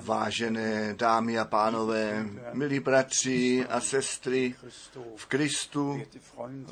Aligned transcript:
Vážené 0.00 0.94
dámy 0.94 1.38
a 1.38 1.44
pánové, 1.44 2.26
milí 2.52 2.80
bratři 2.80 3.66
a 3.68 3.80
sestry 3.80 4.54
v 5.16 5.26
Kristu, 5.26 6.02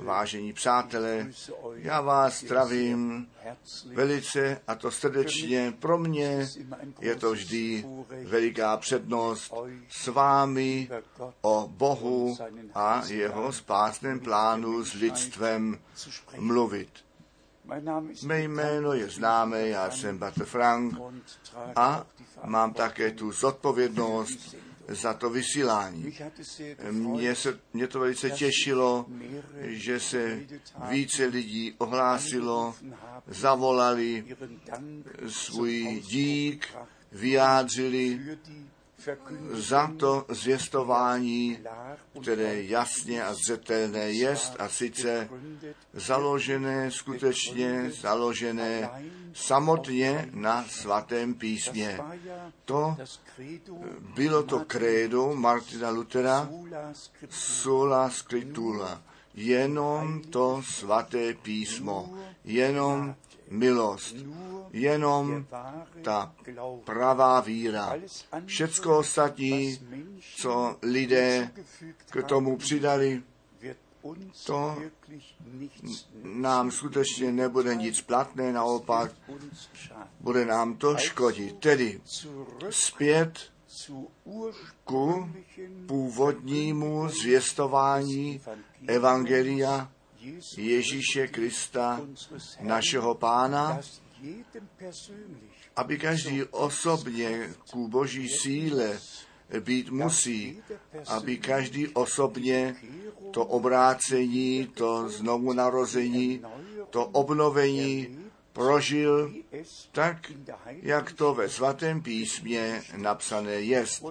vážení 0.02 0.52
přátelé, 0.52 1.30
já 1.74 2.00
vás 2.00 2.40
zdravím 2.40 3.28
velice 3.86 4.60
a 4.66 4.74
to 4.74 4.90
srdečně. 4.90 5.74
Pro 5.78 5.98
mě 5.98 6.48
je 7.00 7.16
to 7.16 7.32
vždy 7.32 7.84
veliká 8.24 8.76
přednost 8.76 9.54
s 9.88 10.06
vámi 10.06 10.88
o 11.40 11.68
Bohu 11.68 12.36
a 12.74 13.02
jeho 13.06 13.52
spásném 13.52 14.20
plánu 14.20 14.84
s 14.84 14.92
lidstvem 14.92 15.78
mluvit. 16.38 17.04
Mé 18.24 18.42
jméno 18.42 18.92
je 18.92 19.08
známé, 19.08 19.68
já 19.68 19.90
jsem 19.90 20.18
Bater 20.18 20.46
Frank 20.46 20.94
a 21.76 22.06
mám 22.44 22.74
také 22.74 23.10
tu 23.10 23.32
zodpovědnost 23.32 24.56
za 24.88 25.14
to 25.14 25.30
vysílání. 25.30 26.16
Mě, 26.90 27.34
se, 27.34 27.60
mě 27.72 27.86
to 27.86 28.00
velice 28.00 28.30
těšilo, 28.30 29.06
že 29.60 30.00
se 30.00 30.40
více 30.88 31.24
lidí 31.24 31.74
ohlásilo, 31.78 32.74
zavolali 33.26 34.36
svůj 35.28 36.02
dík, 36.08 36.74
vyjádřili 37.12 38.20
za 39.52 39.92
to 39.96 40.24
zvěstování, 40.28 41.58
které 42.22 42.62
jasně 42.62 43.24
a 43.24 43.34
zřetelné 43.34 44.10
jest 44.10 44.56
a 44.58 44.68
sice 44.68 45.28
založené, 45.92 46.90
skutečně 46.90 47.90
založené 48.00 48.90
samotně 49.34 50.28
na 50.32 50.64
svatém 50.68 51.34
písmě. 51.34 51.98
To 52.64 52.96
bylo 54.14 54.42
to 54.42 54.60
krédo 54.60 55.34
Martina 55.34 55.90
Luthera, 55.90 56.48
sola 57.30 58.10
scriptura, 58.10 59.02
jenom 59.34 60.22
to 60.22 60.62
svaté 60.62 61.34
písmo, 61.34 62.14
jenom 62.44 63.14
milost, 63.50 64.16
jenom 64.72 65.46
ta 66.02 66.34
pravá 66.84 67.40
víra. 67.40 67.94
Všecko 68.46 68.98
ostatní, 68.98 69.78
co 70.36 70.76
lidé 70.82 71.50
k 72.10 72.22
tomu 72.22 72.56
přidali, 72.56 73.22
to 74.46 74.76
nám 76.22 76.70
skutečně 76.70 77.32
nebude 77.32 77.74
nic 77.74 78.00
platné, 78.00 78.52
naopak 78.52 79.12
bude 80.20 80.44
nám 80.44 80.76
to 80.76 80.96
škodit. 80.96 81.58
Tedy 81.58 82.00
zpět 82.70 83.38
ku 84.84 85.30
původnímu 85.86 87.08
zvěstování 87.08 88.40
Evangelia 88.86 89.92
Ježíše 90.56 91.28
Krista, 91.28 92.00
našeho 92.60 93.14
pána, 93.14 93.80
aby 95.76 95.98
každý 95.98 96.42
osobně 96.44 97.54
ku 97.70 97.88
boží 97.88 98.28
síle 98.28 98.98
být 99.60 99.90
musí, 99.90 100.62
aby 101.06 101.38
každý 101.38 101.88
osobně 101.88 102.76
to 103.30 103.46
obrácení, 103.46 104.66
to 104.74 105.08
znovu 105.08 105.52
narození, 105.52 106.42
to 106.90 107.06
obnovení 107.06 108.18
prožil 108.52 109.34
tak, 109.92 110.32
jak 110.82 111.12
to 111.12 111.34
ve 111.34 111.48
svatém 111.48 112.02
písmě 112.02 112.82
napsané 112.96 113.52
jest. 113.52 114.04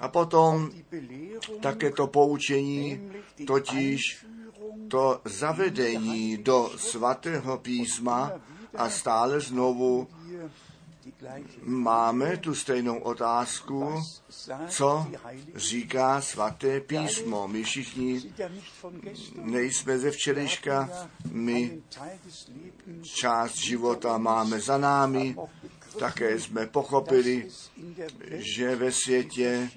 A 0.00 0.08
potom 0.08 0.70
také 1.60 1.90
to 1.90 2.06
poučení, 2.06 3.10
totiž 3.46 4.00
to 4.90 5.20
zavedení 5.24 6.36
do 6.36 6.70
svatého 6.76 7.58
písma 7.58 8.32
a 8.76 8.90
stále 8.90 9.40
znovu 9.40 10.08
máme 11.64 12.36
tu 12.36 12.54
stejnou 12.54 12.98
otázku, 12.98 14.02
co 14.68 15.06
říká 15.54 16.20
svaté 16.20 16.80
písmo. 16.80 17.48
My 17.48 17.62
všichni 17.62 18.22
nejsme 19.42 19.98
ze 19.98 20.10
včerejška, 20.10 21.08
my 21.30 21.82
část 23.02 23.56
života 23.56 24.18
máme 24.18 24.60
za 24.60 24.78
námi, 24.78 25.36
také 25.98 26.40
jsme 26.40 26.66
pochopili, 26.66 27.48
že 28.30 28.76
ve 28.76 28.92
světě 28.92 29.70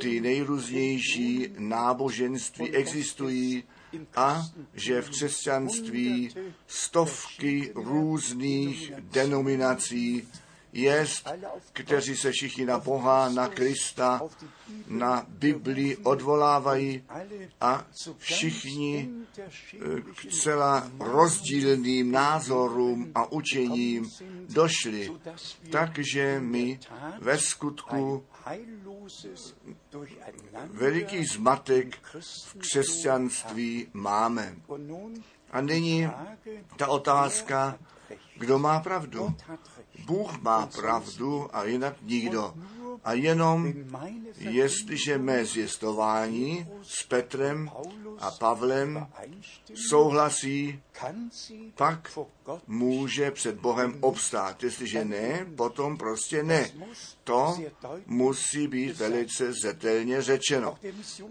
ty 0.00 0.20
nejrůznější 0.20 1.48
náboženství 1.58 2.70
existují 2.70 3.64
a 4.16 4.42
že 4.74 5.02
v 5.02 5.10
křesťanství 5.10 6.34
stovky 6.66 7.72
různých 7.74 8.92
denominací 8.98 10.28
jest, 10.72 11.28
kteří 11.72 12.16
se 12.16 12.32
všichni 12.32 12.64
na 12.64 12.78
Boha, 12.78 13.28
na 13.28 13.48
Krista, 13.48 14.20
na 14.88 15.26
Biblii 15.28 15.96
odvolávají 15.96 17.02
a 17.60 17.84
všichni 18.18 19.10
k 20.14 20.32
celá 20.32 20.90
rozdílným 21.00 22.12
názorům 22.12 23.12
a 23.14 23.32
učením 23.32 24.10
došli. 24.48 25.12
Takže 25.70 26.40
my 26.40 26.80
ve 27.20 27.38
skutku 27.38 28.24
veliký 30.70 31.24
zmatek 31.24 31.98
v 32.46 32.54
křesťanství 32.58 33.88
máme. 33.92 34.56
A 35.50 35.60
nyní 35.60 36.08
ta 36.76 36.86
otázka, 36.86 37.78
kdo 38.38 38.58
má 38.58 38.80
pravdu. 38.80 39.34
Bůh 40.06 40.40
má 40.42 40.66
pravdu 40.66 41.56
a 41.56 41.64
jinak 41.64 41.96
nikdo. 42.02 42.54
A 43.04 43.12
jenom 43.12 43.72
jestliže 44.38 45.18
mé 45.18 45.44
zjistování 45.44 46.66
s 46.82 47.02
Petrem 47.02 47.70
a 48.18 48.30
Pavlem 48.30 49.06
souhlasí, 49.88 50.82
pak 51.74 52.18
může 52.66 53.30
před 53.30 53.56
Bohem 53.56 53.98
obstát. 54.00 54.62
Jestliže 54.62 55.04
ne, 55.04 55.46
potom 55.56 55.96
prostě 55.96 56.42
ne. 56.42 56.70
To 57.24 57.58
musí 58.06 58.68
být 58.68 58.96
velice 58.96 59.52
zetelně 59.52 60.22
řečeno. 60.22 60.78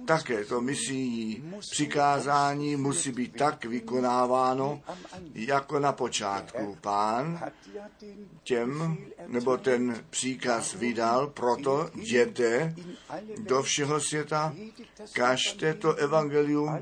Také 0.05 0.45
to 0.45 0.61
misijní 0.61 1.53
přikázání 1.71 2.75
musí 2.75 3.11
být 3.11 3.35
tak 3.37 3.65
vykonáváno, 3.65 4.81
jako 5.33 5.79
na 5.79 5.91
počátku. 5.91 6.77
Pán 6.81 7.51
těm, 8.43 8.97
nebo 9.27 9.57
ten 9.57 10.03
příkaz 10.09 10.73
vydal, 10.73 11.27
proto 11.55 11.89
jděte 11.95 12.75
do 13.38 13.63
všeho 13.63 14.01
světa, 14.01 14.55
kažte 15.13 15.73
to 15.73 15.93
evangelium 15.93 16.79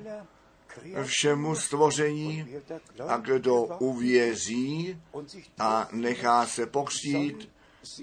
všemu 1.04 1.56
stvoření 1.56 2.48
a 3.08 3.18
kdo 3.18 3.64
uvěří 3.64 5.02
a 5.60 5.90
nechá 5.92 6.46
se 6.46 6.66
pokřtít, 6.66 7.50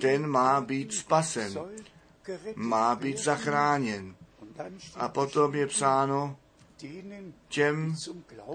ten 0.00 0.26
má 0.26 0.60
být 0.60 0.94
spasen, 0.94 1.58
má 2.54 2.94
být 2.94 3.18
zachráněn. 3.18 4.14
A 4.94 5.08
potom 5.08 5.54
je 5.54 5.66
psáno, 5.66 6.36
těm, 7.48 7.94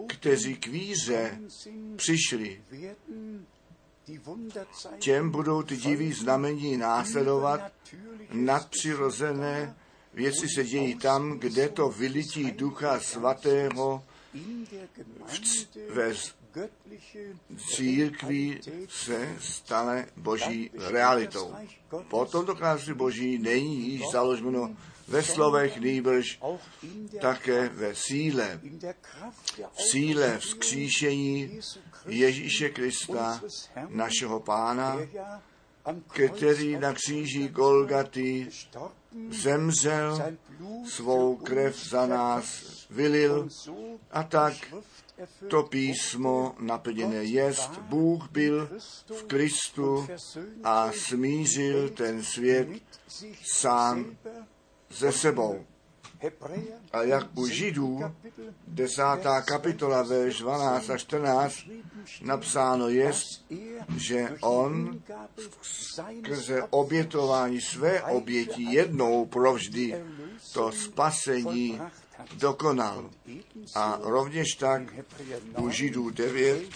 kteří 0.07 0.55
k 0.55 0.67
víře 0.67 1.39
přišli, 1.95 2.61
těm 4.99 5.29
budou 5.29 5.61
ty 5.63 5.77
diví 5.77 6.13
znamení 6.13 6.77
následovat 6.77 7.71
nadpřirozené 8.31 9.75
věci 10.13 10.47
se 10.55 10.63
dějí 10.63 10.95
tam, 10.95 11.39
kde 11.39 11.69
to 11.69 11.89
vylití 11.89 12.51
Ducha 12.51 12.99
Svatého 12.99 14.03
v, 15.25 15.67
ve 15.89 16.13
církví 17.57 18.59
se 18.89 19.35
stane 19.39 20.07
boží 20.17 20.71
realitou. 20.73 21.55
Potom 22.09 22.45
to 22.45 22.55
království 22.55 22.93
boží 22.93 23.37
není 23.37 23.89
již 23.89 24.01
založeno 24.11 24.75
ve 25.07 25.23
slovech 25.23 25.79
nýbrž 25.79 26.39
také 27.21 27.69
ve 27.69 27.95
síle. 27.95 28.61
V 29.73 29.81
síle 29.81 30.37
vzkříšení 30.39 31.59
Ježíše 32.07 32.69
Krista, 32.69 33.41
našeho 33.89 34.39
pána, 34.39 34.97
který 36.11 36.77
na 36.77 36.93
kříži 36.93 37.47
Golgaty 37.47 38.49
zemřel, 39.29 40.37
svou 40.89 41.35
krev 41.35 41.89
za 41.89 42.05
nás 42.05 42.45
vylil 42.89 43.49
a 44.11 44.23
tak 44.23 44.53
to 45.47 45.63
písmo 45.63 46.55
naplněné 46.59 47.23
jest. 47.23 47.79
Bůh 47.79 48.29
byl 48.31 48.69
v 49.19 49.23
Kristu 49.23 50.07
a 50.63 50.91
smířil 50.91 51.89
ten 51.89 52.23
svět 52.23 52.67
sám 53.43 54.17
ze 54.89 55.11
sebou. 55.11 55.65
A 56.91 57.03
jak 57.03 57.37
u 57.37 57.47
Židů, 57.47 57.99
desátá 58.67 59.41
kapitola, 59.41 60.03
verš 60.03 60.39
12 60.39 60.89
a 60.89 60.97
14, 60.97 61.55
napsáno 62.21 62.89
je, 62.89 63.11
že 63.97 64.37
on 64.41 65.01
skrze 65.61 66.63
obětování 66.69 67.61
své 67.61 68.03
oběti 68.03 68.63
jednou 68.63 69.25
provždy 69.25 70.03
to 70.53 70.71
spasení 70.71 71.81
dokonal. 72.33 73.09
A 73.75 73.99
rovněž 74.01 74.47
tak 74.59 74.81
u 75.57 75.69
Židů 75.69 76.09
9, 76.09 76.69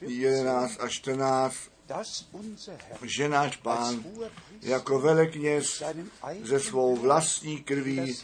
11 0.00 0.80
a 0.80 0.88
14, 0.88 1.54
že 3.02 3.28
náš 3.28 3.56
pán 3.56 4.04
jako 4.62 5.00
velekněz 5.00 5.82
ze 6.42 6.60
svou 6.60 6.96
vlastní 6.96 7.58
krví 7.58 8.14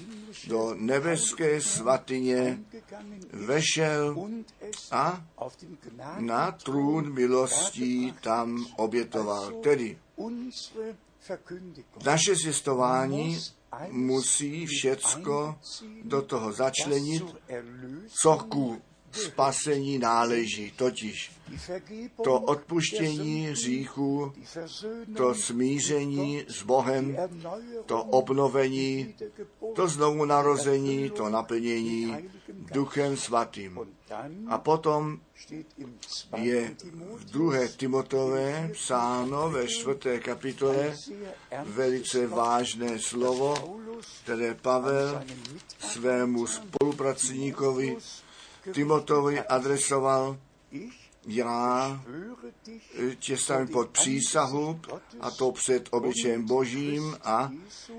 do 0.47 0.75
nebeské 0.75 1.61
svatyně 1.61 2.59
vešel 3.33 4.29
a 4.91 5.25
na 6.19 6.53
trůn 6.53 7.13
milostí 7.13 8.15
tam 8.21 8.67
obětoval. 8.77 9.53
Tedy 9.53 9.99
naše 12.05 12.35
zjistování 12.35 13.41
musí 13.91 14.67
všecko 14.67 15.57
do 16.05 16.23
toho 16.23 16.53
začlenit, 16.53 17.25
co 18.09 18.39
ku 18.39 18.83
spasení 19.13 19.99
náleží, 19.99 20.73
totiž 20.77 21.31
to 22.25 22.41
odpuštění 22.41 23.47
hříchů, 23.47 24.33
to 25.17 25.35
smíření 25.35 26.45
s 26.49 26.63
Bohem, 26.63 27.17
to 27.87 28.05
obnovení, 28.05 29.15
to 29.75 29.89
znovu 29.89 30.25
narození, 30.25 31.11
to 31.11 31.29
naplnění 31.29 32.17
Duchem 32.49 33.17
Svatým. 33.17 33.79
A 34.49 34.59
potom 34.59 35.21
je 36.37 36.77
v 37.15 37.25
druhé 37.25 37.69
Timotové 37.69 38.71
psáno 38.73 39.51
ve 39.51 39.69
čtvrté 39.69 40.19
kapitole 40.19 40.97
velice 41.65 42.27
vážné 42.27 42.99
slovo, 42.99 43.79
které 44.25 44.55
Pavel 44.55 45.25
svému 45.79 46.47
spolupracovníkovi 46.47 47.97
Timotovi 48.73 49.41
adresoval, 49.41 50.39
já 51.27 52.01
tě 53.19 53.37
stavím 53.37 53.69
pod 53.69 53.91
přísahu, 53.91 54.81
a 55.21 55.31
to 55.31 55.53
před 55.53 55.89
obličejem 55.91 56.47
Božím 56.47 57.17
a 57.25 57.51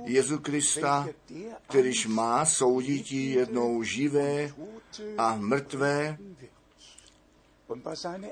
Jezu 0.03 0.39
Krista, 0.39 1.07
kterýž 1.69 2.07
má 2.07 2.45
soudit 2.45 3.11
jednou 3.11 3.83
živé 3.83 4.53
a 5.17 5.35
mrtvé 5.35 6.17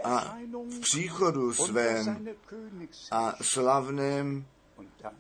a 0.03 0.37
v 0.69 0.79
příchodu 0.79 1.53
svém 1.53 2.27
a 3.11 3.35
slavném 3.41 4.45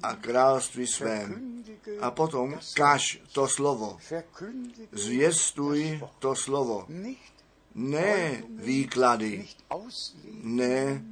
a 0.03 0.15
království 0.15 0.87
svém. 0.87 1.61
A 2.01 2.11
potom 2.11 2.59
kaž 2.75 3.21
to 3.31 3.47
slovo. 3.47 3.97
Zvěstuj 4.91 6.01
to 6.19 6.35
slovo. 6.35 6.87
Ne 7.75 8.43
výklady, 8.49 9.47
ne 10.43 11.05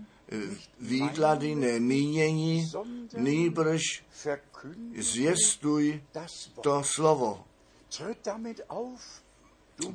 výklady, 0.80 1.56
ne 1.56 1.80
mínění, 1.80 2.72
nýbrž 3.18 3.82
zvěstuj 4.98 6.04
to 6.62 6.84
slovo. 6.84 7.46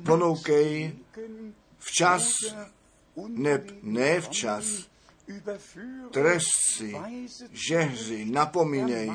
Ponoukej 0.05 0.95
včas, 1.79 2.27
neb 3.27 3.71
ne 3.81 4.21
včas, 4.21 4.65
trestci, 6.11 6.95
žehři, 7.51 8.25
napomínej 8.25 9.11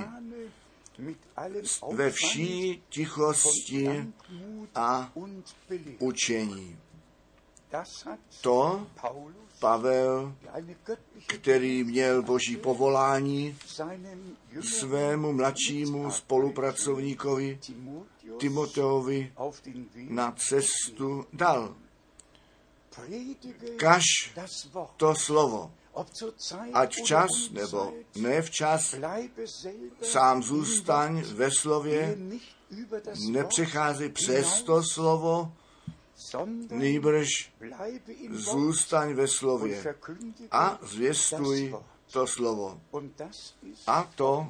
ve 1.93 2.11
vší 2.11 2.83
tichosti 2.89 4.13
a 4.75 5.13
učení. 5.99 6.79
To 8.41 8.87
Pavel, 9.59 10.35
který 11.27 11.85
měl 11.85 12.23
boží 12.23 12.57
povolání, 12.57 13.57
svému 14.61 15.33
mladšímu 15.33 16.11
spolupracovníkovi 16.11 17.61
Timoteovi 18.39 19.33
na 20.09 20.33
cestu 20.33 21.27
dal. 21.33 21.77
Kaž 23.77 24.05
to 24.97 25.15
slovo, 25.15 25.73
ať 26.73 26.95
včas 27.03 27.51
nebo 27.51 27.93
ne 28.17 28.43
včas, 28.43 28.95
sám 30.03 30.43
zůstaň 30.43 31.23
ve 31.23 31.51
slově, 31.51 32.19
nepřechází 33.31 34.09
přes 34.09 34.63
to 34.63 34.83
slovo, 34.83 35.53
nýbrž 36.71 37.29
zůstaň 38.31 39.15
ve 39.15 39.29
slově 39.29 39.95
a 40.51 40.79
zvěstuj 40.83 41.75
to 42.13 42.27
slovo. 42.27 42.81
A 43.87 44.11
to 44.15 44.47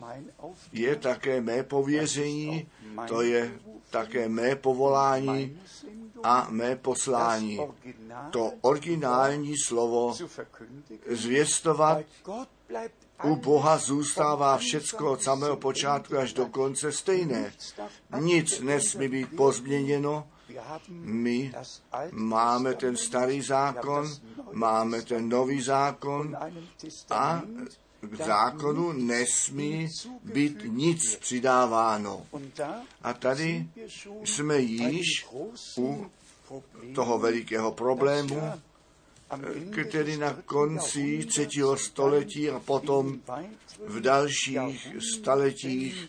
je 0.73 0.97
také 0.97 1.41
mé 1.41 1.63
pověření, 1.63 2.69
to 3.09 3.23
je 3.23 3.61
také 3.91 4.29
mé 4.29 4.57
povolání 4.57 5.61
a 6.23 6.47
mé 6.51 6.77
poslání. 6.77 7.61
To 8.31 8.53
originální 8.61 9.55
slovo 9.67 10.17
zvěstovat 11.11 11.99
u 13.25 13.37
Boha 13.37 13.79
zůstává 13.79 14.59
všecko 14.59 15.13
od 15.13 15.23
samého 15.23 15.57
počátku 15.57 16.19
až 16.19 16.33
do 16.33 16.47
konce 16.47 16.93
stejné. 16.93 17.53
Nic 18.21 18.61
nesmí 18.61 19.09
být 19.09 19.37
pozměněno. 19.37 20.29
My 20.91 21.53
máme 22.11 22.75
ten 22.75 22.97
starý 22.97 23.43
zákon, 23.43 24.09
máme 24.53 25.03
ten 25.03 25.29
nový 25.29 25.63
zákon 25.63 26.37
a 27.11 27.43
k 28.01 28.15
zákonu 28.17 28.93
nesmí 28.93 29.89
být 30.23 30.59
nic 30.65 31.17
přidáváno. 31.17 32.27
A 33.03 33.13
tady 33.13 33.69
jsme 34.25 34.59
již 34.59 35.27
u 35.77 36.11
toho 36.95 37.19
velikého 37.19 37.73
problému, 37.73 38.53
který 39.89 40.17
na 40.17 40.35
konci 40.47 41.27
třetího 41.27 41.77
století 41.77 42.51
a 42.51 42.61
potom 42.61 43.21
v 43.87 44.01
dalších 44.01 44.97
staletích 45.15 46.09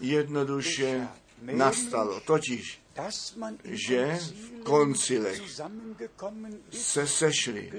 jednoduše 0.00 1.08
nastalo. 1.42 2.20
Totiž, 2.20 2.80
že 3.64 4.18
v 4.34 4.62
koncilech 4.62 5.42
se 6.70 7.06
sešli, 7.06 7.72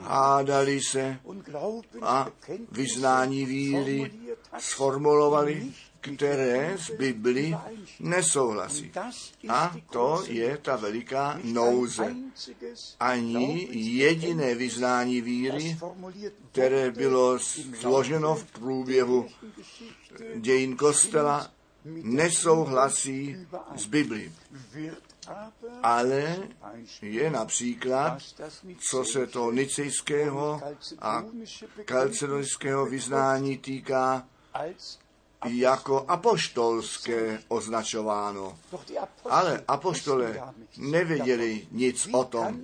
hádali 0.00 0.80
se 0.80 1.18
a 2.02 2.28
vyznání 2.72 3.46
víry 3.46 4.12
sformulovali, 4.58 5.72
které 6.12 6.78
z 6.78 6.90
Bibli 6.90 7.56
nesouhlasí. 8.00 8.92
A 9.48 9.76
to 9.90 10.24
je 10.26 10.58
ta 10.58 10.76
veliká 10.76 11.40
nouze. 11.44 12.14
Ani 13.00 13.68
jediné 13.72 14.54
vyznání 14.54 15.20
víry, 15.20 15.78
které 16.52 16.90
bylo 16.90 17.38
složeno 17.80 18.34
v 18.34 18.44
průběhu 18.44 19.28
dějin 20.36 20.76
kostela, 20.76 21.50
nesouhlasí 21.84 23.36
s 23.76 23.86
Biblí. 23.86 24.32
Ale 25.82 26.36
je 27.02 27.30
například, 27.30 28.18
co 28.78 29.04
se 29.04 29.26
to 29.26 29.52
nicejského 29.52 30.60
a 30.98 31.24
kalcedonického 31.84 32.86
vyznání 32.86 33.58
týká, 33.58 34.28
jako 35.44 36.04
apoštolské 36.08 37.38
označováno. 37.48 38.58
Ale 39.30 39.64
apoštole 39.68 40.42
nevěděli 40.76 41.68
nic 41.70 42.08
o 42.12 42.24
tom, 42.24 42.60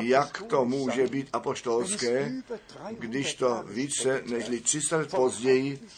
jak 0.00 0.42
to 0.42 0.64
může 0.64 1.06
být 1.06 1.28
apoštolské, 1.32 2.32
když 2.98 3.34
to 3.34 3.64
více 3.66 4.22
než 4.26 4.62
300 4.62 4.96
let 4.96 5.10
později 5.10 5.88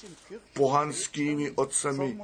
pohanskými 0.55 1.51
otcemi 1.51 2.19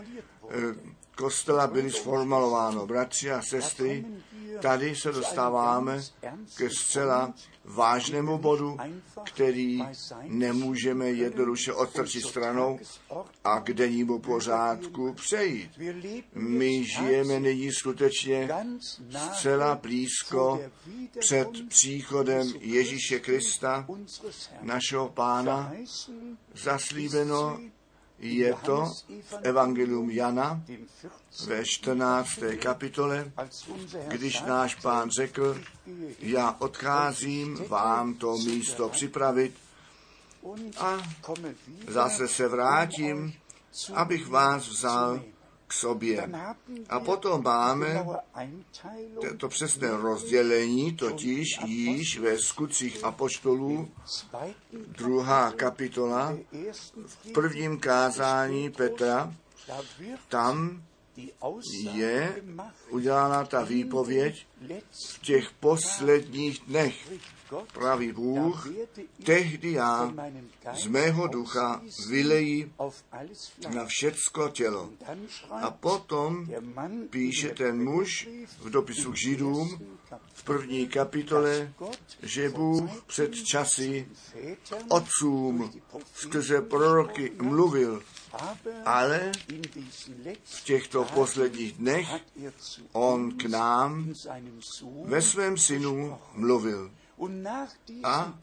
eh, 0.50 0.96
kostela 1.16 1.66
byly 1.66 1.90
sformulováno. 1.90 2.86
Bratři 2.86 3.32
a 3.32 3.42
sestry, 3.42 4.04
tady 4.60 4.96
se 4.96 5.12
dostáváme 5.12 6.02
ke 6.56 6.70
zcela 6.70 7.34
vážnému 7.64 8.38
bodu, 8.38 8.76
který 9.24 9.82
nemůžeme 10.22 11.10
jednoduše 11.10 11.72
odstrčit 11.72 12.24
stranou 12.24 12.78
a 13.44 13.60
k 13.60 13.72
dennímu 13.72 14.18
pořádku 14.18 15.12
přejít. 15.12 15.70
My 16.34 16.84
žijeme 16.84 17.40
nyní 17.40 17.72
skutečně 17.72 18.48
zcela 19.16 19.74
blízko 19.74 20.60
před 21.18 21.48
příchodem 21.68 22.52
Ježíše 22.60 23.20
Krista, 23.20 23.86
našeho 24.62 25.08
pána, 25.08 25.72
zaslíbeno 26.54 27.58
je 28.18 28.54
to 28.64 28.92
v 29.22 29.34
Evangelium 29.42 30.10
Jana 30.10 30.62
ve 31.46 31.62
14. 31.64 32.28
kapitole, 32.62 33.32
když 34.08 34.42
náš 34.42 34.74
pán 34.74 35.10
řekl, 35.10 35.60
já 36.18 36.56
odcházím 36.58 37.64
vám 37.68 38.14
to 38.14 38.36
místo 38.36 38.88
připravit 38.88 39.54
a 40.78 40.98
zase 41.88 42.28
se 42.28 42.48
vrátím, 42.48 43.34
abych 43.94 44.28
vás 44.28 44.68
vzal 44.68 45.22
k 45.66 45.72
sobě. 45.72 46.30
A 46.88 47.00
potom 47.00 47.42
máme 47.42 48.06
to 49.36 49.48
přesné 49.48 49.90
rozdělení, 49.90 50.96
totiž 50.96 51.58
již 51.64 52.18
ve 52.18 52.38
skutcích 52.38 53.04
apoštolů, 53.04 53.90
druhá 54.72 55.52
kapitola, 55.52 56.38
v 57.06 57.32
prvním 57.32 57.80
kázání 57.80 58.70
Petra, 58.70 59.34
tam 60.28 60.82
je 61.94 62.42
udělána 62.90 63.44
ta 63.44 63.64
výpověď 63.64 64.46
v 64.90 65.18
těch 65.22 65.50
posledních 65.50 66.60
dnech. 66.66 67.12
Pravý 67.72 68.12
Bůh, 68.12 68.68
tehdy 69.24 69.72
já 69.72 70.14
z 70.74 70.86
mého 70.86 71.26
ducha 71.26 71.82
vylejí 72.08 72.72
na 73.74 73.84
všecko 73.84 74.48
tělo. 74.48 74.90
A 75.50 75.70
potom 75.70 76.48
píše 77.10 77.48
ten 77.48 77.84
muž 77.84 78.28
v 78.60 78.70
dopisu 78.70 79.12
k 79.12 79.16
Židům 79.16 79.78
v 80.34 80.44
první 80.44 80.88
kapitole, 80.88 81.72
že 82.22 82.50
Bůh 82.50 83.02
před 83.06 83.34
časy 83.34 84.08
otcům 84.88 85.72
skrze 86.14 86.62
proroky 86.62 87.32
mluvil 87.42 88.02
ale 88.84 89.32
v 90.44 90.64
těchto 90.64 91.04
posledních 91.04 91.72
dnech 91.72 92.08
on 92.92 93.36
k 93.36 93.44
nám 93.44 94.12
ve 95.04 95.22
svém 95.22 95.58
synu 95.58 96.18
mluvil. 96.32 96.90
A 98.04 98.38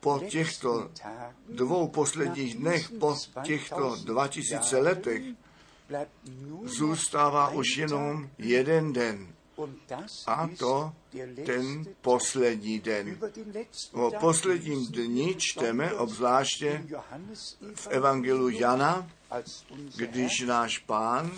po 0.00 0.18
těchto 0.28 0.90
dvou 1.48 1.88
posledních 1.88 2.54
dnech, 2.54 2.90
po 2.90 3.16
těchto 3.44 3.96
2000 4.04 4.78
letech, 4.78 5.22
zůstává 6.64 7.48
už 7.48 7.76
jenom 7.76 8.30
jeden 8.38 8.92
den. 8.92 9.34
A 10.26 10.48
to 10.58 10.92
ten 11.46 11.84
poslední 12.00 12.78
den. 12.80 13.18
O 13.92 14.10
posledním 14.20 14.86
dni 14.86 15.34
čteme 15.38 15.94
obzvláště 15.94 16.86
v 17.74 17.86
Evangelu 17.86 18.48
Jana, 18.48 19.10
když 19.96 20.40
náš 20.40 20.78
pán 20.78 21.30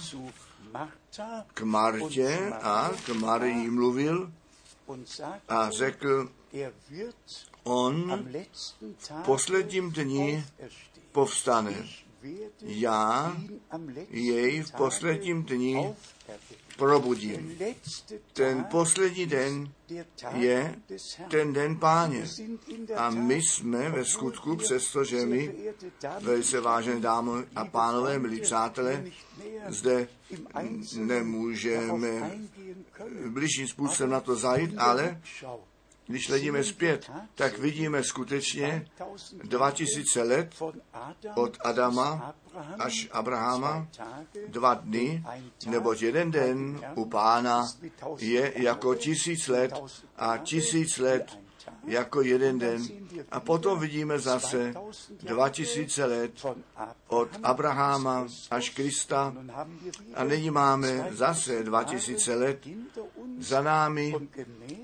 k 1.55 1.61
Martě 1.61 2.53
a 2.63 2.91
k 3.07 3.09
Marii 3.09 3.71
mluvil 3.71 4.33
a 5.49 5.71
řekl, 5.71 6.29
on 7.65 8.25
v 8.99 9.23
posledním 9.25 9.93
dni 9.93 10.45
povstane. 11.13 11.89
Já 12.61 13.37
jej 14.11 14.63
v 14.63 14.73
posledním 14.73 15.43
dni 15.43 15.95
probudím. 16.77 17.59
Ten 18.33 18.65
poslední 18.65 19.27
den 19.27 19.73
je 20.35 20.75
ten 21.31 21.53
den 21.53 21.77
páně. 21.77 22.25
A 22.97 23.11
my 23.11 23.35
jsme 23.35 23.91
ve 23.91 24.05
skutku, 24.05 24.57
přestože 24.57 25.27
my, 25.27 25.55
velice 26.21 26.61
vážené 26.61 27.01
dámy 27.01 27.31
a 27.57 27.65
pánové, 27.65 28.19
milí 28.19 28.41
přátelé, 28.41 29.05
zde 29.69 30.09
nemůžeme 30.97 32.41
bližším 33.29 33.69
způsobem 33.69 34.11
na 34.11 34.21
to 34.21 34.37
zajít, 34.37 34.75
ale 34.79 35.21
když 36.07 36.29
hledíme 36.29 36.65
zpět, 36.65 37.11
tak 37.35 37.59
vidíme 37.59 38.05
skutečně 38.05 38.87
2000 39.43 40.23
let 40.23 40.55
od 41.35 41.59
Adama 41.65 42.35
až 42.79 43.09
Abrahama, 43.13 43.89
dva 44.49 44.75
dny, 44.75 45.25
neboť 45.67 46.03
jeden 46.03 46.31
den 46.31 46.81
u 46.95 47.05
pána 47.05 47.69
je 48.19 48.53
jako 48.57 48.95
tisíc 48.95 49.49
let 49.49 49.73
a 50.17 50.39
tisíc 50.39 50.99
let 50.99 51.39
jako 51.85 52.23
jeden 52.23 52.59
den. 52.59 52.83
A 53.31 53.41
potom 53.41 53.81
vidíme 53.81 54.19
zase 54.19 54.75
2000 55.23 56.05
let 56.05 56.47
od 57.09 57.29
Abraháma 57.43 58.27
až 58.51 58.71
Krista 58.71 59.35
a 60.15 60.25
nyní 60.25 60.51
máme 60.51 61.09
zase 61.11 61.63
2000 61.63 62.35
let 62.35 62.67
za 63.39 63.63
námi 63.63 64.15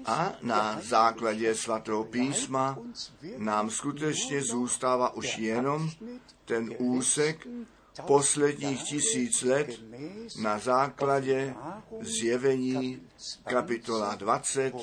a 0.05 0.33
na 0.43 0.81
základě 0.83 1.55
svatého 1.55 2.05
písma 2.05 2.79
nám 3.37 3.71
skutečně 3.71 4.43
zůstává 4.43 5.15
už 5.15 5.39
jenom 5.39 5.91
ten 6.45 6.75
úsek 6.79 7.47
posledních 8.07 8.83
tisíc 8.83 9.43
let 9.43 9.81
na 10.43 10.59
základě 10.59 11.55
zjevení 12.01 13.03
kapitola 13.45 14.15
20, 14.15 14.75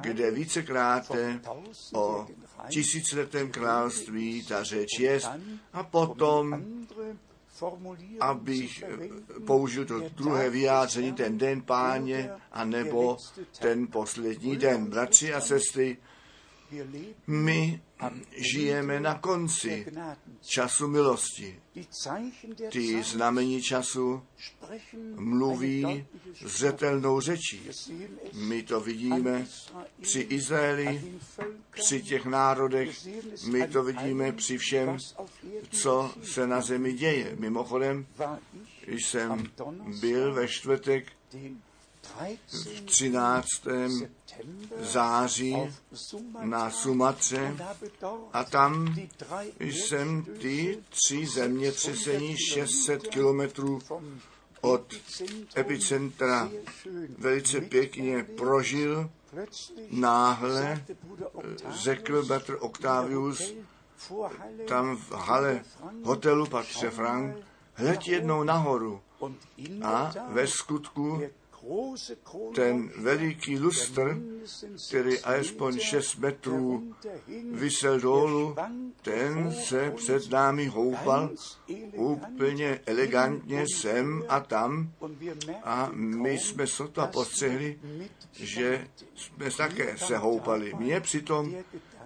kde 0.00 0.30
vícekrát 0.30 1.12
o 1.94 2.26
tisíciletém 2.68 3.50
království 3.50 4.46
ta 4.46 4.62
řeč 4.62 4.98
je 4.98 5.20
a 5.72 5.82
potom 5.82 6.64
abych 8.20 8.84
použil 9.46 9.84
to 9.84 10.00
druhé 10.00 10.50
vyjádření, 10.50 11.12
ten 11.12 11.38
den 11.38 11.62
páně, 11.62 12.30
anebo 12.52 13.16
ten 13.58 13.86
poslední 13.86 14.56
den. 14.56 14.86
Bratři 14.86 15.34
a 15.34 15.40
sestry, 15.40 15.96
my 17.26 17.80
žijeme 18.52 19.00
na 19.00 19.18
konci 19.18 19.86
času 20.40 20.88
milosti. 20.88 21.60
Ty 22.68 23.02
znamení 23.02 23.62
času 23.62 24.22
mluví 25.14 26.06
zřetelnou 26.44 27.20
řečí. 27.20 27.62
My 28.32 28.62
to 28.62 28.80
vidíme 28.80 29.46
při 30.00 30.20
Izraeli, 30.20 31.18
při 31.70 32.02
těch 32.02 32.26
národech, 32.26 32.98
my 33.46 33.68
to 33.68 33.82
vidíme 33.82 34.32
při 34.32 34.58
všem, 34.58 34.98
co 35.70 36.14
se 36.22 36.46
na 36.46 36.60
zemi 36.60 36.92
děje. 36.92 37.36
Mimochodem, 37.38 38.06
jsem 38.86 39.50
byl 40.00 40.34
ve 40.34 40.48
čtvrtek 40.48 41.12
v 42.46 42.80
13. 42.84 43.46
září 44.80 45.56
na 46.42 46.70
Sumatře 46.70 47.56
a 48.32 48.44
tam 48.44 48.96
jsem 49.60 50.24
ty 50.24 50.78
tři 50.88 51.26
zemětřesení 51.26 52.36
600 52.36 53.08
kilometrů 53.08 53.78
od 54.60 54.94
epicentra 55.56 56.50
velice 57.18 57.60
pěkně 57.60 58.24
prožil. 58.24 59.10
Náhle 59.90 60.84
řekl 61.70 62.26
Petr 62.26 62.56
Octavius 62.60 63.54
tam 64.68 64.96
v 64.96 65.12
hale 65.12 65.64
hotelu 66.04 66.46
Patře 66.46 66.90
Frank, 66.90 67.36
hleď 67.74 68.08
jednou 68.08 68.42
nahoru. 68.42 69.00
A 69.82 70.12
ve 70.28 70.46
skutku 70.46 71.22
ten 72.54 72.90
veliký 72.96 73.58
lustr, 73.58 74.22
který 74.88 75.20
alespoň 75.20 75.78
6 75.78 76.16
metrů 76.16 76.94
vysel 77.50 78.00
dolů, 78.00 78.56
ten 79.02 79.52
se 79.52 79.90
před 79.90 80.30
námi 80.30 80.66
houpal 80.66 81.30
úplně 81.92 82.80
elegantně 82.86 83.64
sem 83.76 84.24
a 84.28 84.40
tam 84.40 84.92
a 85.64 85.90
my 85.92 86.38
jsme 86.38 86.66
sotva 86.66 87.06
postřehli, 87.06 87.78
že 88.32 88.88
jsme 89.14 89.50
také 89.50 89.98
se 89.98 90.16
houpali. 90.16 90.74
Mně 90.78 91.00
přitom 91.00 91.54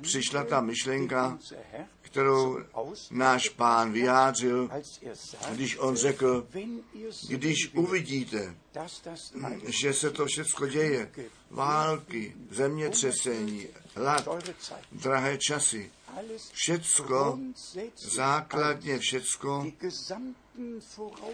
přišla 0.01 0.45
ta 0.45 0.61
myšlenka, 0.61 1.39
kterou 2.11 2.59
náš 3.11 3.49
pán 3.49 3.93
vyjádřil, 3.93 4.71
když 5.53 5.79
on 5.79 5.97
řekl, 5.97 6.47
když 7.29 7.75
uvidíte, 7.75 8.55
že 9.81 9.95
se 9.95 10.11
to 10.11 10.27
všechno 10.27 10.67
děje, 10.67 11.13
války, 11.51 12.37
zemětřesení, 12.51 13.67
hlad, 13.95 14.29
drahé 14.93 15.39
časy, 15.39 15.91
všecko, 16.53 17.39
základně 17.97 18.99
všecko, 18.99 19.67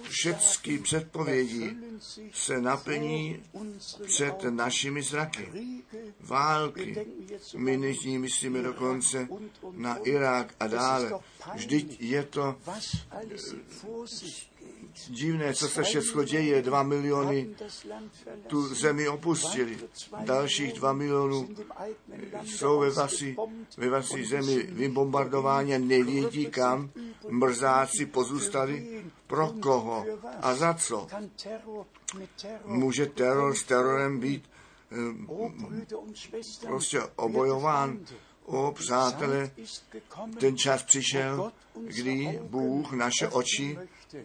všechny 0.03 0.79
předpovědi 0.79 1.77
se 2.33 2.61
naplní 2.61 3.43
před 4.07 4.43
našimi 4.51 5.03
zraky. 5.03 5.53
Války. 6.21 7.07
My 7.57 7.77
nyní 7.77 8.19
myslíme 8.19 8.63
dokonce 8.63 9.29
na 9.71 9.97
Irák 9.97 10.55
a 10.61 10.67
dále. 10.67 11.13
Vždyť 11.55 12.01
je 12.01 12.23
to 12.23 12.57
divné, 15.09 15.55
co 15.55 15.69
se 15.69 15.83
všechno 15.83 16.25
děje. 16.25 16.63
Dva 16.63 16.83
miliony 16.83 17.55
tu 18.47 18.75
zemi 18.75 19.09
opustili. 19.09 19.79
Dalších 20.25 20.73
dva 20.73 20.93
milionů 20.93 21.49
jsou 22.45 22.79
ve 22.79 22.91
vasi, 22.91 23.37
ve 23.77 23.89
vasi 23.91 24.25
zemi 24.27 24.57
vybombardováni 24.63 25.75
a 25.75 25.79
nevědí 25.79 26.47
kam. 26.47 26.91
Mrzáci 27.29 28.07
pozůstali. 28.07 29.05
Pro 29.27 29.53
koho 29.53 30.07
a 30.43 30.55
za 30.55 30.75
co? 30.75 31.07
Může 32.65 33.07
teror 33.07 33.55
s 33.55 33.63
terorem 33.63 34.21
být 34.21 34.51
prostě 36.61 37.03
obojován 37.17 37.99
O 38.45 38.73
přátelé, 38.73 39.51
ten 40.41 40.57
čas 40.57 40.83
přišel, 40.83 41.53
kdy 41.75 42.41
Bůh 42.43 42.93
naše 42.93 43.29
oči 43.29 43.79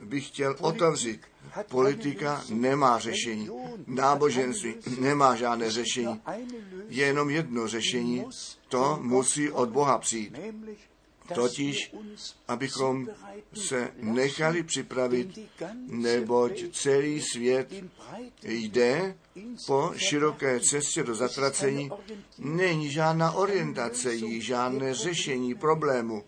by 0.03 0.21
chtěl 0.21 0.55
otevřít. 0.59 1.21
Politika 1.69 2.43
nemá 2.49 2.99
řešení. 2.99 3.49
Náboženství 3.87 4.75
nemá 4.99 5.35
žádné 5.35 5.71
řešení. 5.71 6.21
Je 6.87 7.05
jenom 7.05 7.29
jedno 7.29 7.67
řešení. 7.67 8.25
To 8.67 8.99
musí 9.01 9.51
od 9.51 9.69
Boha 9.69 9.97
přijít. 9.97 10.39
Totiž, 11.35 11.95
abychom 12.47 13.07
se 13.53 13.91
nechali 13.97 14.63
připravit, 14.63 15.39
neboť 15.87 16.63
celý 16.71 17.21
svět 17.21 17.73
jde 18.43 19.15
po 19.67 19.91
široké 19.95 20.59
cestě 20.59 21.03
do 21.03 21.15
zatracení. 21.15 21.91
Není 22.37 22.91
žádná 22.91 23.31
orientace, 23.31 24.13
jí 24.13 24.41
žádné 24.41 24.93
řešení 24.93 25.55
problému. 25.55 26.23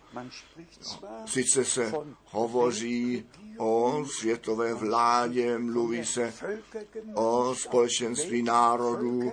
Sice 1.25 1.65
se 1.65 1.91
hovoří 2.25 3.25
o 3.58 4.05
světové 4.20 4.74
vládě, 4.74 5.58
mluví 5.58 6.05
se 6.05 6.34
o 7.13 7.55
společenství 7.55 8.43
národů 8.43 9.31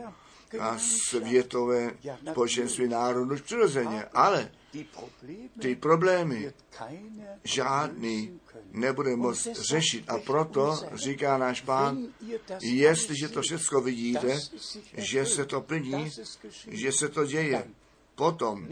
a 0.60 0.78
světové 0.78 1.90
společenství 2.30 2.88
národů 2.88 3.37
přirozeně, 3.37 4.04
ale 4.04 4.50
ty 5.60 5.76
problémy 5.76 6.52
žádný 7.44 8.40
nebude 8.72 9.16
moct 9.16 9.46
řešit. 9.46 10.04
A 10.08 10.18
proto 10.18 10.80
říká 10.94 11.38
náš 11.38 11.60
pán, 11.60 12.06
jestliže 12.60 13.28
to 13.28 13.42
všechno 13.42 13.80
vidíte, 13.80 14.40
že 14.96 15.26
se 15.26 15.44
to 15.44 15.60
plní, 15.60 16.10
že 16.66 16.92
se 16.92 17.08
to 17.08 17.25
děje, 17.25 17.64
potom 18.14 18.68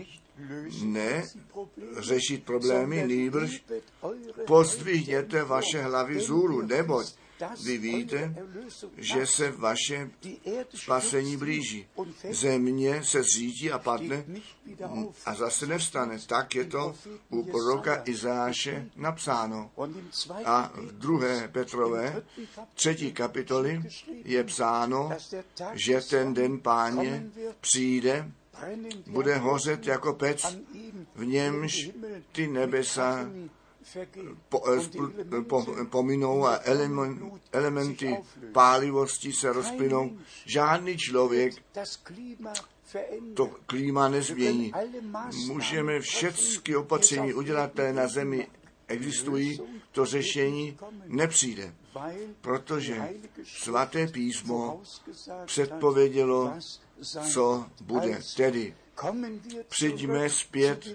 ne 0.83 1.25
řešit 1.99 2.45
problémy, 2.45 3.07
nýbrž 3.07 3.65
pozdvihněte 4.47 5.45
vaše 5.45 5.83
hlavy 5.83 6.21
zůru, 6.21 6.63
neboť 6.63 7.07
vy 7.65 7.79
víte, 7.79 8.35
že 8.97 9.27
se 9.27 9.51
vaše 9.51 10.11
spasení 10.75 11.37
blíží. 11.37 11.87
Země 12.31 13.05
se 13.05 13.23
zřítí 13.23 13.73
a 13.73 13.79
padne 13.79 14.25
a 15.27 15.35
zase 15.35 15.67
nevstane. 15.67 16.19
Tak 16.27 16.55
je 16.55 16.65
to 16.65 16.95
u 17.29 17.43
proroka 17.43 18.03
Izáše 18.05 18.91
napsáno. 18.97 19.71
A 20.45 20.73
v 20.75 20.93
druhé 20.93 21.49
Petrové, 21.49 22.23
třetí 22.75 23.13
kapitoly, 23.13 23.83
je 24.25 24.45
psáno, 24.45 25.11
že 25.73 26.01
ten 26.01 26.35
den 26.35 26.61
páně 26.61 27.31
přijde, 27.61 28.33
bude 29.07 29.37
hořet 29.37 29.87
jako 29.87 30.13
pec, 30.13 30.57
v 31.15 31.25
němž 31.25 31.91
ty 32.33 32.49
nebesa 32.49 33.31
po, 34.49 34.63
eh, 34.69 35.43
po, 35.43 35.67
pominou 35.91 36.47
a 36.47 36.61
element, 36.65 37.23
elementy 37.53 38.17
pálivosti 38.53 39.33
se 39.33 39.53
rozplynou. 39.53 40.19
Žádný 40.47 40.97
člověk 40.97 41.55
to 43.35 43.51
klíma 43.67 44.09
nezmění. 44.09 44.73
Můžeme 45.47 46.01
všechny 46.01 46.77
opatření 46.77 47.35
udělat, 47.35 47.73
které 47.73 47.93
na 47.93 48.09
zemi 48.09 48.49
existují, 48.89 49.61
to 49.93 50.05
řešení 50.05 50.79
nepřijde, 51.07 51.75
protože 52.41 53.09
svaté 53.45 54.07
písmo 54.07 54.83
předpovědělo, 55.47 56.53
co 57.33 57.67
bude. 57.81 58.21
Tedy 58.37 58.75
Přijďme 59.69 60.31
zpět 60.31 60.89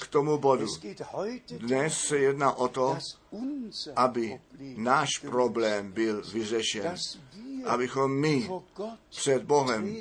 k 0.00 0.06
tomu 0.06 0.38
bodu. 0.38 0.66
Dnes 1.58 1.98
se 1.98 2.18
jedná 2.18 2.52
o 2.52 2.68
to, 2.68 2.98
aby 3.96 4.40
náš 4.76 5.18
problém 5.18 5.92
byl 5.92 6.22
vyřešen, 6.32 6.94
abychom 7.66 8.20
my 8.20 8.50
před 9.10 9.42
Bohem 9.42 9.96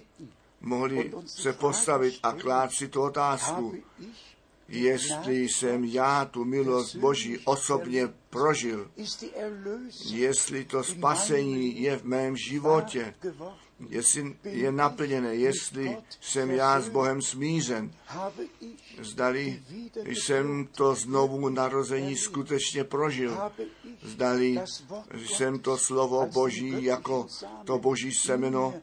mohli 0.62 1.12
se 1.26 1.54
postavit 1.54 2.20
a 2.24 2.32
klát 2.32 2.72
si 2.72 2.88
tu 2.88 3.02
otázku, 3.02 3.76
jestli 4.68 5.44
jsem 5.44 5.86
já 5.86 6.26
tu 6.26 6.46
milost 6.46 6.96
Boží 6.96 7.40
osobně 7.40 8.08
prožil, 8.30 8.92
jestli 10.10 10.66
to 10.66 10.84
spasení 10.84 11.82
je 11.82 11.98
v 11.98 12.04
mém 12.04 12.38
životě, 12.38 13.16
jestli 13.90 14.36
je 14.44 14.72
naplněné, 14.72 15.36
jestli 15.36 15.98
jsem 16.22 16.52
já 16.52 16.82
s 16.82 16.90
Bohem 16.90 17.22
smířen, 17.22 17.92
zdali 19.02 19.64
jsem 20.06 20.68
to 20.68 20.96
znovu 20.96 21.50
narození 21.50 22.16
skutečně 22.16 22.84
prožil, 22.84 23.38
zdali 24.04 24.60
jsem 25.26 25.60
to 25.60 25.78
slovo 25.78 26.28
Boží 26.34 26.84
jako 26.84 27.28
to 27.66 27.80
Boží 27.80 28.12
semeno 28.12 28.74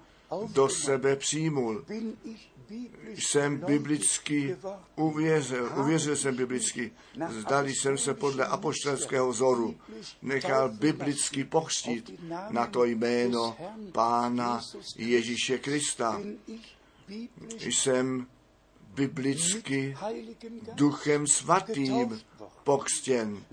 do 0.47 0.69
sebe 0.69 1.17
přijmul. 1.17 1.85
Jsem 3.15 3.57
biblicky 3.57 4.57
uvěřil, 4.97 5.73
uvěřil 5.77 6.17
jsem 6.17 6.37
biblicky, 6.37 6.93
zdali 7.29 7.75
jsem 7.75 7.99
se 7.99 8.15
podle 8.15 8.47
apoštolského 8.47 9.29
vzoru 9.31 9.77
nechal 10.23 10.69
biblicky 10.69 11.45
pochstit 11.45 12.13
na 12.51 12.67
to 12.67 12.85
jméno 12.85 13.57
Pána 13.93 14.61
Ježíše 14.97 15.59
Krista. 15.59 16.21
Jsem 17.59 18.27
biblicky 18.95 19.97
duchem 20.75 21.27
svatým 21.27 22.21
pokřtěn. 22.65 23.45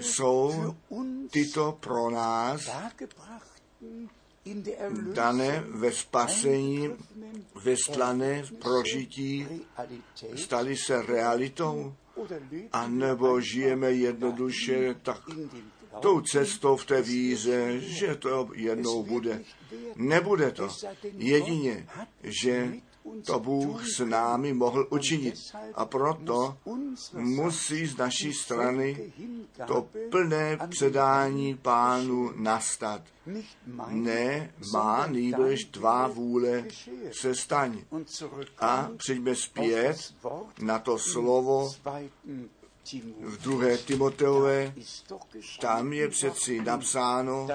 Jsou 0.00 0.74
tyto 1.30 1.78
pro 1.80 2.10
nás 2.10 2.70
dané 5.12 5.64
ve 5.68 5.92
spasení, 5.92 6.90
ve 7.64 7.74
slané 7.84 8.42
prožití, 8.58 9.46
stali 10.34 10.76
se 10.76 11.02
realitou, 11.02 11.94
a 12.72 12.88
nebo 12.88 13.40
žijeme 13.40 13.92
jednoduše 13.92 14.94
tak 15.02 15.20
tou 16.00 16.20
cestou 16.20 16.76
v 16.76 16.84
té 16.86 17.02
víze, 17.02 17.80
že 17.80 18.14
to 18.14 18.48
jednou 18.54 19.02
bude. 19.02 19.42
Nebude 19.96 20.50
to. 20.50 20.68
Jedině, 21.16 21.88
že 22.22 22.72
to 23.26 23.40
Bůh 23.40 23.88
s 23.88 24.04
námi 24.04 24.52
mohl 24.52 24.86
učinit. 24.90 25.34
A 25.74 25.84
proto 25.84 26.56
musí 27.14 27.86
z 27.86 27.96
naší 27.96 28.32
strany 28.32 29.12
to 29.66 29.88
plné 30.10 30.58
předání 30.68 31.54
pánu 31.54 32.32
nastat. 32.36 33.02
Ne 33.88 34.54
má 34.72 35.06
nýbrž 35.06 35.64
tvá 35.64 36.08
vůle 36.08 36.64
se 37.12 37.34
staň. 37.34 37.84
A 38.58 38.90
přijďme 38.96 39.34
zpět 39.34 40.14
na 40.60 40.78
to 40.78 40.98
slovo 40.98 41.70
v 43.20 43.42
druhé 43.42 43.78
Timoteové, 43.78 44.74
tam 45.60 45.92
je 45.92 46.08
přeci 46.08 46.60
napsáno, 46.60 47.48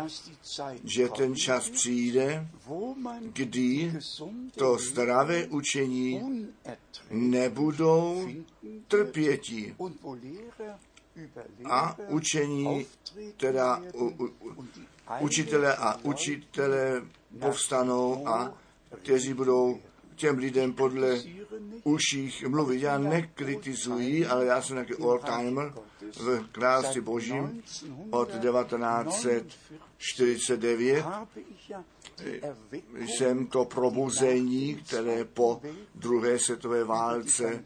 že 0.84 1.10
ten 1.10 1.36
čas 1.36 1.70
přijde, 1.70 2.48
kdy 3.34 3.94
to 4.56 4.78
zdravé 4.78 5.48
učení 5.48 6.22
nebudou 7.12 8.28
trpětí 8.88 9.76
a 11.66 11.98
učení, 12.08 12.86
teda 13.38 13.82
u, 13.94 14.06
u, 14.06 14.30
učitele 15.20 15.76
a 15.76 16.00
učitele 16.04 17.02
povstanou 17.40 18.28
a 18.28 18.54
kteří 19.02 19.34
budou 19.34 19.80
těm 20.16 20.38
lidem 20.38 20.74
podle 20.74 21.22
uších 21.84 22.48
mluvit. 22.48 22.82
Já 22.82 22.98
nekritizuji, 22.98 24.26
ale 24.26 24.46
já 24.46 24.62
jsem 24.62 24.76
taky 24.76 24.94
all-timer 24.94 25.74
v 26.20 26.46
království 26.52 27.02
božím 27.02 27.64
od 28.12 28.30
1949. 28.30 31.06
Jsem 33.06 33.48
to 33.48 33.66
probuzení, 33.66 34.76
které 34.76 35.26
po 35.26 35.62
druhé 35.96 36.40
světové 36.40 36.84
válce 36.84 37.64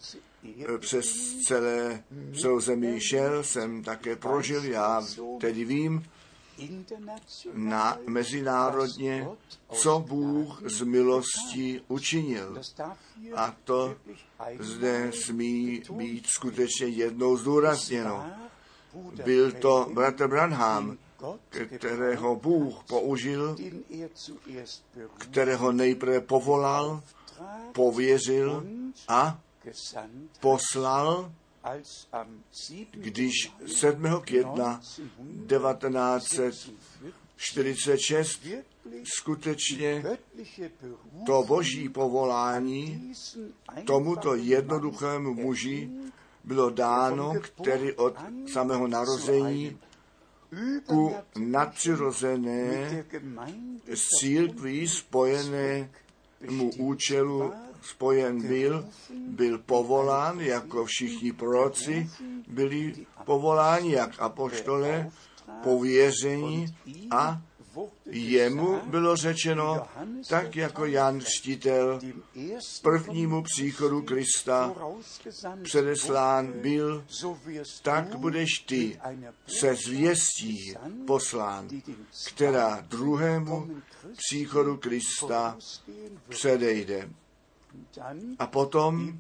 přes 0.78 1.36
celé, 1.48 2.04
celou 2.42 2.60
zemi 2.60 3.00
šel, 3.02 3.44
jsem 3.44 3.84
také 3.84 4.16
prožil, 4.16 4.64
já 4.64 5.04
tedy 5.40 5.66
vím, 5.66 6.04
na 7.54 7.98
mezinárodně, 8.08 9.28
co 9.72 10.00
Bůh 10.00 10.62
z 10.66 10.82
milosti 10.82 11.82
učinil. 11.88 12.62
A 13.36 13.56
to 13.64 13.96
zde 14.60 15.12
smí 15.12 15.82
být 15.92 16.28
skutečně 16.28 16.88
jednou 16.88 17.38
zdůrazněno. 17.38 18.32
Byl 19.26 19.52
to 19.52 19.90
bratr 19.94 20.28
Branham, 20.28 20.98
kterého 21.78 22.36
Bůh 22.36 22.84
použil, 22.84 23.56
kterého 25.18 25.72
nejprve 25.72 26.22
povolal, 26.22 27.04
pověřil 27.74 28.66
a 29.08 29.40
poslal 30.40 31.32
když 32.92 33.52
7. 33.66 34.22
května 34.22 34.82
1946 35.48 38.48
skutečně 39.04 40.04
to 41.26 41.44
boží 41.44 41.90
povolání 41.90 43.14
tomuto 43.86 44.36
jednoduchému 44.36 45.34
muži 45.34 45.90
bylo 46.44 46.70
dáno, 46.70 47.34
který 47.42 47.94
od 47.94 48.16
samého 48.54 48.88
narození 48.88 49.78
ku 50.86 51.16
nadpřirozené 51.40 53.06
s 53.94 54.08
církví 54.20 54.88
spojenému 54.88 55.90
účelu 56.78 57.54
spojen 57.82 58.48
byl, 58.48 58.86
byl 59.28 59.58
povolán, 59.58 60.40
jako 60.40 60.86
všichni 60.86 61.34
proroci 61.34 62.10
byli 62.48 63.06
povoláni, 63.26 63.92
jak 63.92 64.20
apoštole, 64.20 65.12
pověření 65.64 66.76
a 67.12 67.42
jemu 68.06 68.82
bylo 68.86 69.16
řečeno, 69.16 69.88
tak 70.30 70.56
jako 70.56 70.86
Jan 70.86 71.22
Štítel 71.22 72.00
prvnímu 72.82 73.44
příchodu 73.44 74.02
Krista 74.02 74.74
předeslán 75.64 76.54
byl, 76.62 77.06
tak 77.82 78.16
budeš 78.16 78.50
ty 78.60 79.00
se 79.48 79.76
zvěstí 79.76 80.76
poslán, 81.08 81.70
která 82.28 82.82
druhému 82.82 83.70
příchodu 84.18 84.78
Krista 84.78 85.58
předejde. 86.30 87.10
A 88.40 88.48
potom 88.48 89.20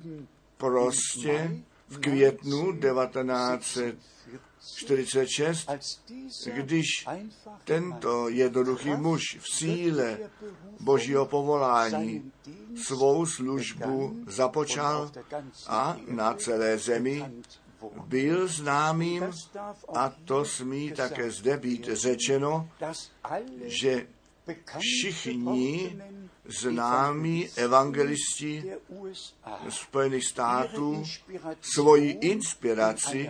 prostě 0.58 1.62
v 1.88 2.00
květnu 2.00 2.80
1946, 2.80 5.70
když 6.54 6.86
tento 7.64 8.30
jednoduchý 8.30 8.90
muž 8.90 9.22
v 9.40 9.58
síle 9.58 10.18
božího 10.80 11.26
povolání 11.26 12.32
svou 12.86 13.26
službu 13.26 14.24
započal 14.28 15.12
a 15.68 15.98
na 16.08 16.34
celé 16.34 16.78
zemi 16.78 17.26
byl 18.08 18.48
známým 18.48 19.24
a 19.96 20.14
to 20.26 20.46
smí 20.46 20.92
také 20.92 21.32
zde 21.32 21.58
být 21.58 21.90
řečeno, 21.92 22.70
že 23.62 24.08
všichni 24.78 25.98
známí 26.48 27.50
evangelisti 27.56 28.72
Spojených 29.70 30.26
států 30.26 31.04
svoji 31.62 32.10
inspiraci 32.12 33.30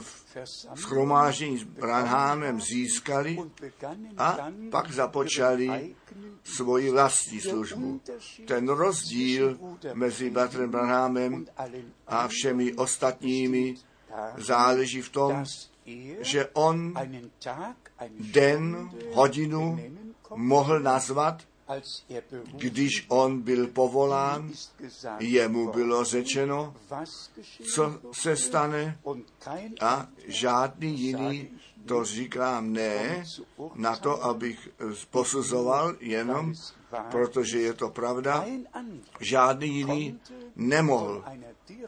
v 0.00 0.26
schromáždění 0.74 1.58
s 1.58 1.62
Branhamem 1.62 2.60
získali 2.60 3.38
a 4.18 4.38
pak 4.70 4.92
započali 4.92 5.94
svoji 6.44 6.90
vlastní 6.90 7.40
službu. 7.40 8.00
Ten 8.46 8.68
rozdíl 8.68 9.58
mezi 9.94 10.30
bratrem 10.30 10.70
Branhamem 10.70 11.46
a 12.06 12.28
všemi 12.28 12.74
ostatními 12.74 13.74
záleží 14.36 15.02
v 15.02 15.10
tom, 15.10 15.44
že 16.20 16.46
on 16.52 16.94
den, 18.20 18.90
hodinu 19.12 19.80
mohl 20.34 20.80
nazvat 20.80 21.42
když 22.52 23.04
on 23.08 23.42
byl 23.42 23.66
povolán, 23.66 24.50
jemu 25.18 25.72
bylo 25.72 26.04
řečeno, 26.04 26.74
co 27.74 28.00
se 28.12 28.36
stane? 28.36 28.98
A 29.80 30.08
žádný 30.26 31.00
jiný 31.00 31.50
to 31.86 32.04
říkám 32.04 32.72
ne 32.72 33.24
na 33.74 33.96
to, 33.96 34.24
abych 34.24 34.68
posuzoval 35.10 35.96
jenom, 36.00 36.54
protože 37.10 37.60
je 37.60 37.72
to 37.72 37.90
pravda. 37.90 38.44
Žádný 39.20 39.68
jiný 39.68 40.20
nemohl 40.56 41.24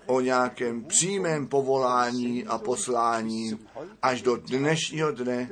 o 0.07 0.21
nějakém 0.21 0.85
přímém 0.85 1.47
povolání 1.47 2.47
a 2.47 2.59
poslání 2.59 3.59
až 4.03 4.23
do 4.23 4.37
dnešního 4.37 5.13
dne 5.13 5.51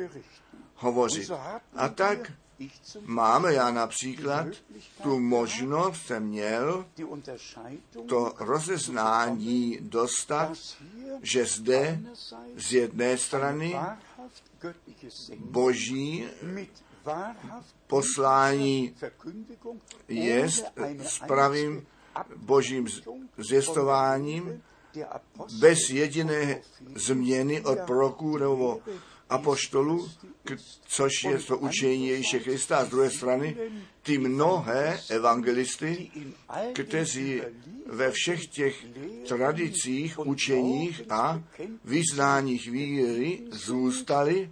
hovořit. 0.74 1.30
A 1.76 1.88
tak 1.88 2.32
Máme 3.05 3.55
já 3.55 3.71
například 3.71 4.47
tu 5.03 5.19
možnost, 5.19 6.07
jsem 6.07 6.23
měl 6.23 6.87
to 8.07 8.33
rozeznání 8.38 9.79
dostat, 9.81 10.59
že 11.23 11.45
zde 11.45 12.01
z 12.57 12.73
jedné 12.73 13.19
strany 13.19 13.77
boží 15.38 16.27
poslání 17.87 18.95
je 20.09 20.51
s 21.03 21.19
pravým 21.27 21.87
božím 22.37 22.87
zvěstováním 23.38 24.62
bez 25.61 25.79
jediné 25.90 26.61
změny 26.95 27.61
od 27.61 27.79
proroků 27.79 28.38
nebo 28.38 28.81
apoštolů, 29.30 30.10
což 30.86 31.24
je 31.24 31.38
to 31.38 31.58
učení 31.58 32.08
Ježíše 32.08 32.38
Krista, 32.38 32.76
a 32.76 32.84
z 32.84 32.88
druhé 32.88 33.10
strany 33.10 33.56
ty 34.07 34.19
mnohé 34.19 35.01
evangelisty, 35.09 36.11
kteří 36.73 37.42
ve 37.87 38.11
všech 38.11 38.47
těch 38.47 38.87
tradicích, 39.29 40.19
učeních 40.19 41.03
a 41.11 41.42
vyznáních 41.85 42.71
víry 42.71 43.42
zůstali 43.51 44.51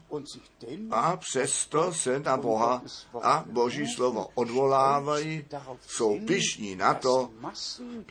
a 0.90 1.16
přesto 1.16 1.92
se 1.92 2.20
na 2.20 2.36
Boha 2.36 2.82
a 3.22 3.44
Boží 3.50 3.86
slovo 3.94 4.28
odvolávají, 4.34 5.44
jsou 5.86 6.20
pišní 6.20 6.76
na 6.76 6.94
to, 6.94 7.30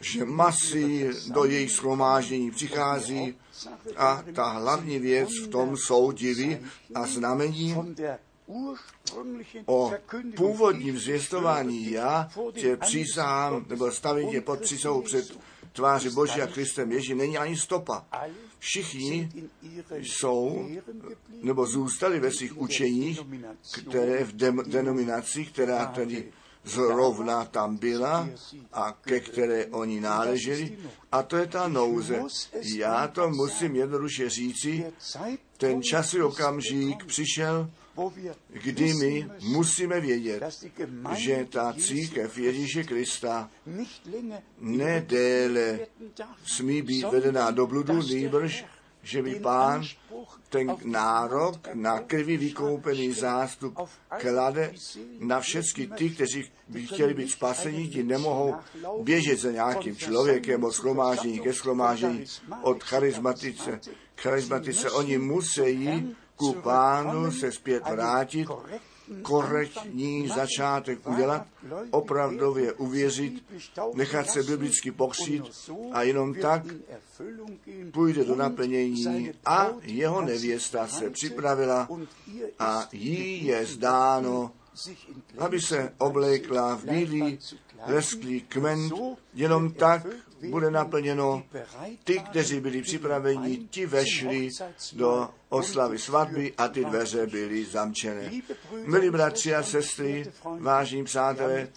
že 0.02 0.26
masy 0.26 1.10
do 1.34 1.46
jejich 1.46 1.72
schromáždění 1.72 2.52
přichází 2.52 3.36
a 3.98 4.24
ta 4.36 4.50
hlavní 4.50 5.00
věc 5.00 5.30
v 5.44 5.48
tom 5.48 5.78
jsou 5.78 6.12
divy 6.12 6.62
a 6.96 7.08
znamení 7.08 7.76
o 9.66 9.92
původním 10.36 11.00
zvěstování 11.00 11.92
já 11.92 12.30
tě 12.54 12.78
přísahám, 12.78 13.66
nebo 13.70 13.92
stavím 13.92 14.30
tě 14.30 14.42
pod 14.42 14.62
přísahou 14.62 15.02
před 15.02 15.40
tváři 15.72 16.10
Boží 16.10 16.42
a 16.42 16.48
Kristem 16.48 16.92
Ježí, 16.92 17.16
není 17.16 17.38
ani 17.38 17.58
stopa. 17.58 18.06
Všichni 18.60 19.32
jsou, 19.92 20.70
nebo 21.42 21.66
zůstali 21.66 22.20
ve 22.20 22.32
svých 22.32 22.58
učeních, 22.58 23.22
které 23.72 24.24
v 24.24 24.34
denominaci, 24.68 25.46
která 25.46 25.86
tedy 25.86 26.32
zrovna 26.64 27.46
tam 27.46 27.78
byla 27.78 28.30
a 28.74 28.92
ke 28.92 29.20
které 29.20 29.66
oni 29.66 30.02
náleželi. 30.02 30.78
A 31.12 31.24
to 31.24 31.38
je 31.38 31.48
ta 31.48 31.68
nouze. 31.68 32.24
Já 32.62 33.08
to 33.08 33.30
musím 33.30 33.76
jednoduše 33.76 34.30
říci. 34.30 34.86
Ten 35.58 35.84
časový 35.84 36.24
okamžik 36.24 37.06
přišel, 37.06 37.70
kdy 38.48 38.94
my 38.94 39.30
musíme 39.42 40.00
vědět, 40.00 40.44
že 41.16 41.48
ta 41.50 41.74
církev 41.74 42.38
Ježíše 42.38 42.84
Krista 42.84 43.50
nedéle 44.60 45.80
smí 46.46 46.82
být 46.82 47.06
vedená 47.12 47.52
do 47.52 47.68
bludu, 47.68 48.02
nýbrž 48.02 48.66
že 49.04 49.22
by 49.22 49.36
pán 49.36 49.84
ten 50.50 50.76
nárok 50.86 51.68
na 51.74 52.00
krvi 52.00 52.38
vykoupený 52.38 53.14
zástup 53.14 53.80
klade 54.20 54.74
na 55.20 55.40
všechny 55.40 55.88
ty, 55.88 56.10
kteří 56.10 56.52
by 56.68 56.88
chtěli 56.88 57.14
být 57.14 57.32
spasení, 57.32 57.90
ti 57.90 58.04
nemohou 58.04 58.56
běžet 59.02 59.40
za 59.40 59.52
nějakým 59.52 59.96
člověkem 59.96 60.64
od 60.64 60.72
schromáždění 60.72 61.40
ke 61.40 61.54
schromáždění, 61.54 62.26
od 62.62 62.84
charizmatice 62.84 63.80
charizmatice. 64.18 64.92
Oni 64.92 65.18
musí 65.18 66.16
ku 66.36 66.54
pánu 66.54 67.32
se 67.32 67.52
zpět 67.52 67.84
vrátit, 67.90 68.48
korektní 69.22 70.28
začátek 70.28 71.08
udělat, 71.08 71.48
opravdově 71.92 72.74
uvěřit, 72.74 73.46
nechat 73.94 74.30
se 74.30 74.44
biblicky 74.44 74.92
pokřít 74.92 75.44
a 75.92 76.04
jenom 76.04 76.34
tak 76.34 76.64
půjde 77.92 78.24
do 78.26 78.36
naplnění 78.36 79.32
a 79.46 79.68
jeho 79.82 80.22
nevěsta 80.22 80.88
se 80.88 81.10
připravila 81.10 81.88
a 82.60 82.88
jí 82.92 83.46
je 83.46 83.66
zdáno, 83.66 84.52
aby 85.38 85.62
se 85.62 85.94
oblékla 85.98 86.76
v 86.76 86.86
bílý 86.86 87.40
lesklý 87.88 88.42
kmen, 88.42 88.90
jenom 89.34 89.72
tak 89.72 90.08
bude 90.50 90.72
naplněno. 90.72 91.44
Ty, 92.04 92.20
kteří 92.20 92.60
byli 92.60 92.82
připraveni, 92.82 93.58
ti 93.70 93.86
vešli 93.86 94.50
do 94.94 95.30
oslavy 95.50 96.00
svatby 96.00 96.54
a 96.58 96.68
ty 96.68 96.86
dveře 96.86 97.28
byly 97.28 97.66
zamčené. 97.66 98.32
Milí 98.86 99.10
bratři 99.10 99.56
a 99.56 99.64
sestry, 99.64 100.32
vážní 100.60 101.04
přátelé, 101.04 101.68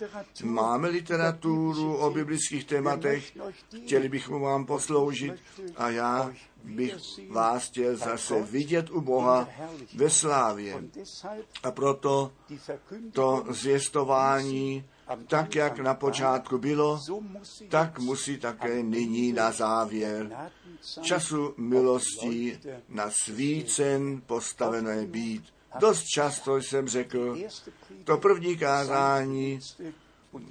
máme 0.45 0.89
literaturu 0.89 1.97
o 1.97 2.11
biblických 2.11 2.65
tématech, 2.65 3.39
chtěli 3.85 4.09
bychom 4.09 4.43
vám 4.43 4.67
posloužit 4.67 5.35
a 5.77 5.91
já 5.91 6.33
bych 6.65 6.95
vás 7.31 7.67
chtěl 7.67 7.97
zase 7.97 8.43
vidět 8.43 8.91
u 8.91 9.01
Boha 9.01 9.49
ve 9.95 10.11
slávě. 10.11 10.83
A 11.63 11.71
proto 11.71 12.33
to 13.13 13.45
zvěstování 13.51 14.85
tak, 15.27 15.55
jak 15.55 15.79
na 15.79 15.95
počátku 15.95 16.59
bylo, 16.59 17.01
tak 17.69 17.99
musí 17.99 18.39
také 18.39 18.83
nyní 18.83 19.33
na 19.33 19.53
závěr 19.53 20.51
času 21.01 21.55
milostí 21.57 22.59
na 22.89 23.11
svícen 23.11 24.23
postavené 24.27 25.07
být. 25.07 25.45
Dost 25.79 26.05
často 26.05 26.57
jsem 26.57 26.89
řekl, 26.89 27.39
to 28.05 28.19
první 28.19 28.57
kázání 28.57 29.61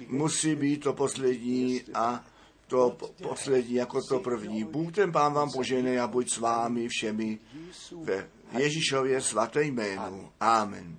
musí 0.08 0.54
být 0.54 0.76
to 0.76 0.92
poslední 0.92 1.82
a 1.94 2.24
to 2.66 2.96
poslední 3.22 3.74
jako 3.74 4.02
to 4.02 4.20
první. 4.20 4.64
Bůh 4.64 4.92
ten 4.92 5.12
pán 5.12 5.32
vám 5.32 5.52
požene 5.52 6.00
a 6.00 6.06
buď 6.06 6.30
s 6.30 6.38
vámi 6.38 6.88
všemi 6.88 7.38
ve 8.02 8.28
Ježíšově 8.58 9.20
svaté 9.20 9.64
jménu. 9.64 10.30
Amen. 10.40 10.98